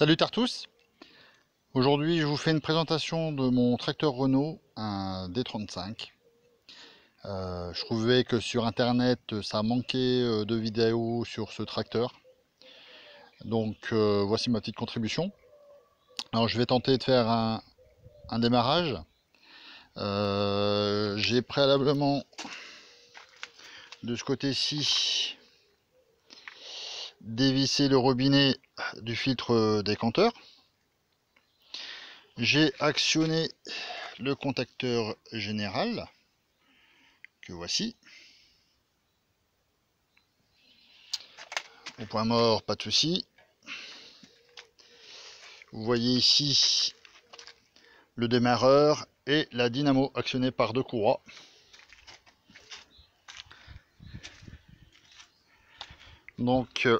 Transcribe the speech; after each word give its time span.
Salut 0.00 0.16
à 0.20 0.28
tous 0.28 0.64
Aujourd'hui 1.74 2.20
je 2.20 2.24
vous 2.24 2.38
fais 2.38 2.52
une 2.52 2.62
présentation 2.62 3.32
de 3.32 3.50
mon 3.50 3.76
tracteur 3.76 4.12
Renault, 4.12 4.58
un 4.74 5.28
D35. 5.28 6.08
Euh, 7.26 7.70
je 7.74 7.84
trouvais 7.84 8.24
que 8.24 8.40
sur 8.40 8.64
internet 8.64 9.42
ça 9.42 9.62
manquait 9.62 10.22
euh, 10.22 10.46
de 10.46 10.56
vidéos 10.56 11.26
sur 11.26 11.52
ce 11.52 11.62
tracteur. 11.62 12.14
Donc 13.44 13.76
euh, 13.92 14.24
voici 14.26 14.48
ma 14.48 14.62
petite 14.62 14.76
contribution. 14.76 15.32
Alors 16.32 16.48
je 16.48 16.56
vais 16.56 16.64
tenter 16.64 16.96
de 16.96 17.02
faire 17.02 17.28
un, 17.28 17.62
un 18.30 18.38
démarrage. 18.38 18.96
J'ai 19.96 21.42
préalablement 21.42 22.24
de 24.02 24.16
ce 24.16 24.24
côté-ci 24.24 25.36
dévisser 27.20 27.88
le 27.88 27.96
robinet 27.96 28.56
du 29.02 29.14
filtre 29.14 29.82
décanteur. 29.82 30.32
J'ai 32.36 32.72
actionné 32.80 33.50
le 34.18 34.34
contacteur 34.34 35.16
général 35.32 36.06
que 37.42 37.52
voici. 37.52 37.96
Au 42.00 42.06
point 42.06 42.24
mort, 42.24 42.62
pas 42.62 42.76
de 42.76 42.82
souci. 42.82 43.26
Vous 45.72 45.84
voyez 45.84 46.14
ici 46.14 46.94
le 48.14 48.26
démarreur 48.26 49.06
et 49.26 49.46
la 49.52 49.68
dynamo 49.68 50.10
actionnée 50.14 50.50
par 50.50 50.72
deux 50.72 50.82
courroies. 50.82 51.22
Donc 56.38 56.86
euh, 56.86 56.98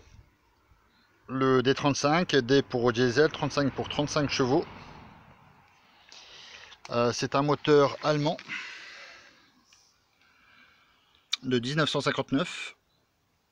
le 1.31 1.63
D35, 1.63 2.39
D 2.41 2.61
pour 2.61 2.93
diesel, 2.93 3.31
35 3.31 3.73
pour 3.73 3.89
35 3.89 4.29
chevaux. 4.31 4.65
Euh, 6.91 7.13
c'est 7.13 7.37
un 7.37 7.43
moteur 7.43 7.97
allemand 8.03 8.37
de 11.45 11.61
1959. 11.61 12.75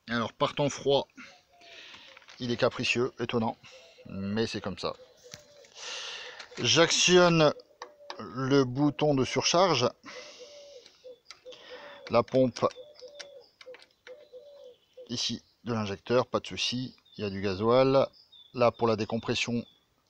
Alors 0.09 0.33
par 0.33 0.55
temps 0.55 0.67
froid, 0.67 1.07
il 2.39 2.51
est 2.51 2.57
capricieux, 2.57 3.13
étonnant, 3.17 3.57
mais 4.07 4.45
c'est 4.45 4.59
comme 4.59 4.77
ça. 4.77 4.93
J'actionne 6.61 7.53
le 8.19 8.65
bouton 8.65 9.15
de 9.15 9.23
surcharge. 9.23 9.89
La 12.09 12.23
pompe 12.23 12.65
ici 15.07 15.43
de 15.63 15.73
l'injecteur, 15.73 16.27
pas 16.27 16.41
de 16.41 16.47
souci 16.47 16.97
il 17.19 17.23
y 17.23 17.25
a 17.25 17.29
du 17.29 17.41
gasoil. 17.41 18.07
Là, 18.53 18.71
pour 18.71 18.87
la 18.87 18.95
décompression, 18.95 19.65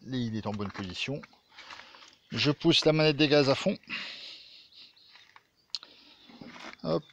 il 0.06 0.38
est 0.38 0.46
en 0.46 0.52
bonne 0.52 0.72
position. 0.72 1.20
Je 2.30 2.52
pousse 2.52 2.86
la 2.86 2.94
manette 2.94 3.18
des 3.18 3.28
gaz 3.28 3.50
à 3.50 3.56
fond. 3.56 3.76
Hop. 6.84 7.04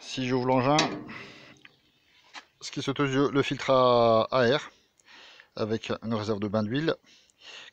Si 0.00 0.28
j'ouvre 0.28 0.44
l'engin, 0.44 0.76
ce 2.60 2.70
qui 2.70 2.82
saute 2.82 3.00
aux 3.00 3.06
yeux, 3.06 3.30
le 3.30 3.42
filtre 3.42 3.70
à 3.70 4.46
air 4.46 4.70
avec 5.56 5.90
une 6.02 6.12
réserve 6.12 6.40
de 6.40 6.48
bain 6.48 6.62
d'huile 6.62 6.94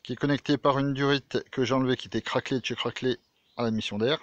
qui 0.02 0.14
est 0.14 0.16
connecté 0.16 0.56
par 0.56 0.78
une 0.78 0.94
durite 0.94 1.44
que 1.50 1.62
j'ai 1.62 1.74
enlevé 1.74 1.98
qui 1.98 2.06
était 2.06 2.22
craquelée 2.22 2.60
de 2.60 2.64
chez 2.64 2.74
craquelée 2.74 3.18
à 3.58 3.64
l'admission 3.64 3.98
d'air. 3.98 4.18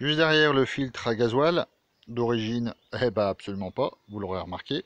Juste 0.00 0.18
derrière 0.18 0.52
le 0.52 0.66
filtre 0.66 1.08
à 1.08 1.14
gasoil 1.14 1.66
d'origine? 2.08 2.74
Eh 3.00 3.10
ben 3.10 3.28
absolument 3.28 3.70
pas, 3.70 3.90
vous 4.08 4.18
l'aurez 4.18 4.40
remarqué. 4.40 4.84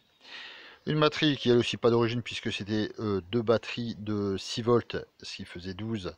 Une 0.87 0.99
batterie 0.99 1.37
qui 1.37 1.51
elle 1.51 1.59
aussi 1.59 1.77
pas 1.77 1.91
d'origine 1.91 2.23
puisque 2.23 2.53
c'était 2.53 2.91
euh, 2.99 3.21
deux 3.31 3.43
batteries 3.43 3.97
de 3.99 4.37
6 4.39 4.63
volts, 4.63 4.97
ce 5.23 5.37
qui 5.37 5.45
faisait 5.45 5.75
12. 5.75 6.15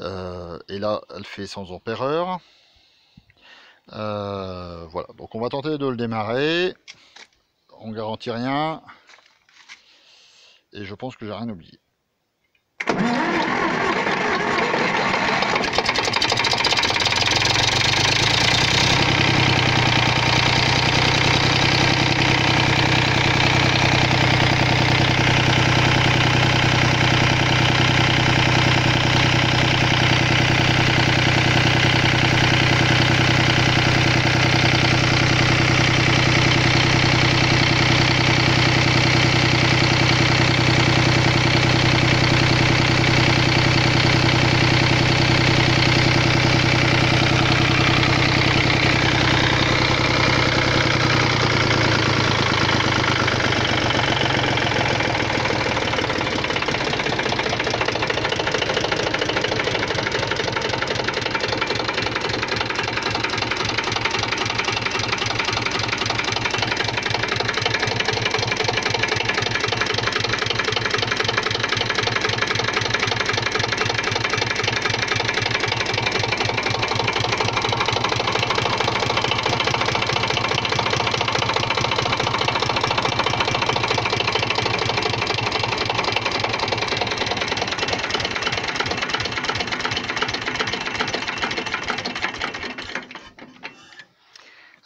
Euh, 0.00 0.58
et 0.68 0.78
là, 0.78 1.02
elle 1.14 1.24
fait 1.24 1.46
100 1.46 1.70
ampères. 1.70 2.38
Euh, 3.92 4.86
voilà, 4.90 5.08
donc 5.16 5.34
on 5.34 5.40
va 5.40 5.48
tenter 5.48 5.78
de 5.78 5.86
le 5.86 5.96
démarrer. 5.96 6.74
On 7.78 7.92
garantit 7.92 8.30
rien. 8.30 8.82
Et 10.72 10.84
je 10.84 10.94
pense 10.94 11.16
que 11.16 11.26
j'ai 11.26 11.32
rien 11.32 11.48
oublié. 11.48 11.78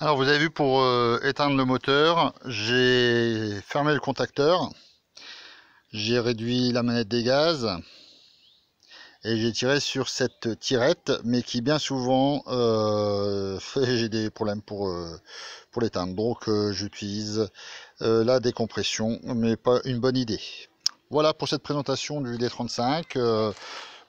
Alors 0.02 0.16
vous 0.16 0.26
avez 0.26 0.38
vu 0.38 0.48
pour 0.48 0.80
euh, 0.80 1.20
éteindre 1.24 1.58
le 1.58 1.66
moteur, 1.66 2.32
j'ai 2.46 3.60
fermé 3.66 3.92
le 3.92 4.00
contacteur, 4.00 4.70
j'ai 5.92 6.18
réduit 6.18 6.72
la 6.72 6.82
manette 6.82 7.08
des 7.08 7.22
gaz 7.22 7.68
et 9.24 9.36
j'ai 9.36 9.52
tiré 9.52 9.78
sur 9.78 10.08
cette 10.08 10.58
tirette 10.58 11.12
mais 11.22 11.42
qui 11.42 11.60
bien 11.60 11.78
souvent 11.78 12.42
euh, 12.46 13.58
j'ai 13.76 14.08
des 14.08 14.30
problèmes 14.30 14.62
pour, 14.62 14.88
euh, 14.88 15.20
pour 15.70 15.82
l'éteindre 15.82 16.14
donc 16.14 16.48
j'utilise 16.70 17.50
la 18.00 18.40
décompression 18.40 19.20
mais 19.22 19.58
pas 19.58 19.80
une 19.84 20.00
bonne 20.00 20.16
idée. 20.16 20.40
Voilà 21.10 21.34
pour 21.34 21.46
cette 21.46 21.62
présentation 21.62 22.22
du 22.22 22.38
D35 22.38 23.52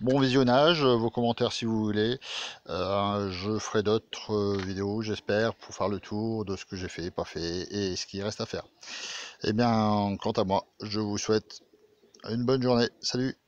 bon 0.01 0.19
visionnage, 0.19 0.83
vos 0.83 1.09
commentaires 1.09 1.51
si 1.51 1.65
vous 1.65 1.83
voulez. 1.83 2.19
Euh, 2.69 3.29
je 3.31 3.57
ferai 3.59 3.83
d'autres 3.83 4.33
euh, 4.33 4.57
vidéos, 4.57 5.01
j'espère, 5.01 5.53
pour 5.55 5.75
faire 5.75 5.89
le 5.89 5.99
tour 5.99 6.43
de 6.45 6.55
ce 6.55 6.65
que 6.65 6.75
j'ai 6.75 6.89
fait, 6.89 7.11
pas 7.11 7.23
fait, 7.23 7.67
et 7.71 7.95
ce 7.95 8.05
qui 8.05 8.21
reste 8.21 8.41
à 8.41 8.45
faire. 8.45 8.65
Eh 9.43 9.53
bien, 9.53 10.17
quant 10.21 10.31
à 10.31 10.43
moi, 10.43 10.65
je 10.81 10.99
vous 10.99 11.17
souhaite 11.17 11.61
une 12.29 12.45
bonne 12.45 12.61
journée. 12.61 12.89
Salut 13.01 13.40